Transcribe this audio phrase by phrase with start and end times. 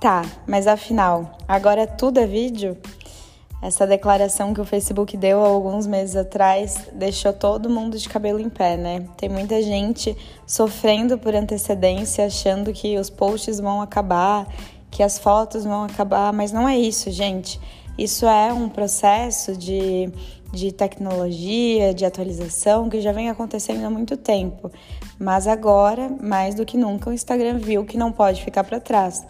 [0.00, 2.76] Tá, mas afinal, agora tudo é vídeo?
[3.62, 8.38] Essa declaração que o Facebook deu há alguns meses atrás deixou todo mundo de cabelo
[8.38, 9.06] em pé, né?
[9.16, 10.14] Tem muita gente
[10.46, 14.46] sofrendo por antecedência, achando que os posts vão acabar,
[14.90, 17.58] que as fotos vão acabar, mas não é isso, gente.
[17.98, 20.12] Isso é um processo de,
[20.52, 24.70] de tecnologia, de atualização que já vem acontecendo há muito tempo.
[25.18, 29.26] Mas agora, mais do que nunca, o Instagram viu que não pode ficar para trás.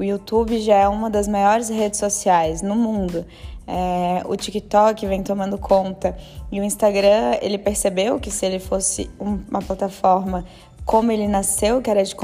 [0.00, 3.26] O YouTube já é uma das maiores redes sociais no mundo.
[3.66, 6.16] É, o TikTok vem tomando conta
[6.50, 10.46] e o Instagram ele percebeu que se ele fosse uma plataforma
[10.86, 12.16] como ele nasceu, que era de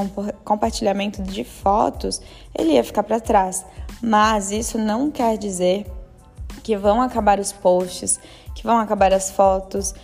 [0.42, 2.22] compartilhamento de fotos,
[2.58, 3.62] ele ia ficar para trás.
[4.02, 5.84] Mas isso não quer dizer
[6.62, 8.18] que vão acabar os posts,
[8.54, 9.94] que vão acabar as fotos.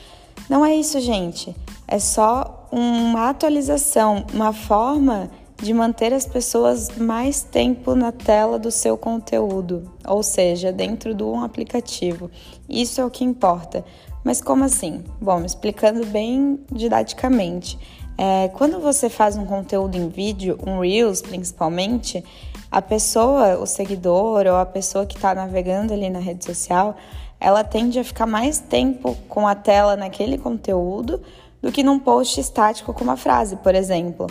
[0.46, 1.56] Não é isso, gente.
[1.88, 5.30] É só uma atualização, uma forma
[5.62, 11.22] de manter as pessoas mais tempo na tela do seu conteúdo, ou seja, dentro de
[11.22, 12.28] um aplicativo.
[12.68, 13.84] Isso é o que importa.
[14.24, 15.04] Mas como assim?
[15.20, 17.78] Bom, explicando bem didaticamente.
[18.18, 22.24] É, quando você faz um conteúdo em vídeo, um Reels principalmente,
[22.68, 26.96] a pessoa, o seguidor ou a pessoa que está navegando ali na rede social,
[27.38, 31.22] ela tende a ficar mais tempo com a tela naquele conteúdo
[31.60, 34.26] do que num post estático com uma frase, por exemplo.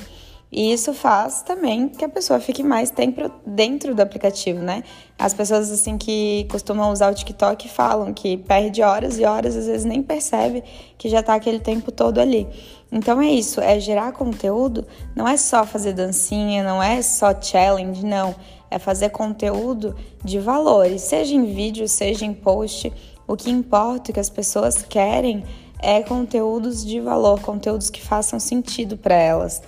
[0.51, 4.83] E isso faz também que a pessoa fique mais tempo dentro do aplicativo, né?
[5.17, 9.65] As pessoas assim que costumam usar o TikTok falam que perde horas e horas, às
[9.67, 10.61] vezes nem percebe
[10.97, 12.45] que já tá aquele tempo todo ali.
[12.91, 14.85] Então é isso, é gerar conteúdo,
[15.15, 18.35] não é só fazer dancinha, não é só challenge, não.
[18.69, 22.91] É fazer conteúdo de valores, seja em vídeo, seja em post.
[23.25, 25.45] O que importa, o que as pessoas querem
[25.79, 29.61] é conteúdos de valor, conteúdos que façam sentido para elas.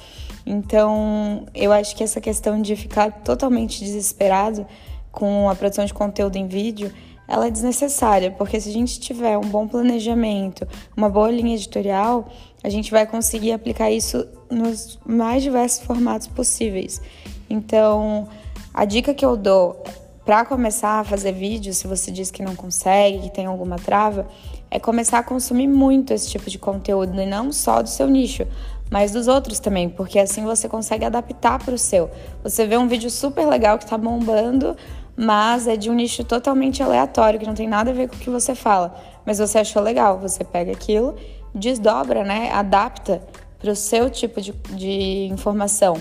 [0.45, 4.65] Então, eu acho que essa questão de ficar totalmente desesperado
[5.11, 6.91] com a produção de conteúdo em vídeo,
[7.27, 12.27] ela é desnecessária, porque se a gente tiver um bom planejamento, uma boa linha editorial,
[12.63, 17.01] a gente vai conseguir aplicar isso nos mais diversos formatos possíveis.
[17.49, 18.27] Então,
[18.73, 19.81] a dica que eu dou
[20.25, 24.27] para começar a fazer vídeo, se você diz que não consegue, que tem alguma trava,
[24.71, 28.47] é começar a consumir muito esse tipo de conteúdo e não só do seu nicho,
[28.91, 32.09] mas dos outros também, porque assim você consegue adaptar para o seu.
[32.43, 34.75] Você vê um vídeo super legal que está bombando,
[35.15, 38.19] mas é de um nicho totalmente aleatório, que não tem nada a ver com o
[38.19, 38.95] que você fala,
[39.25, 41.15] mas você achou legal, você pega aquilo,
[41.53, 43.21] desdobra, né, adapta
[43.59, 45.95] para o seu tipo de, de informação,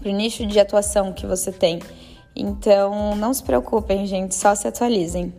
[0.00, 1.80] para o nicho de atuação que você tem.
[2.34, 5.34] Então, não se preocupem, gente, só se atualizem.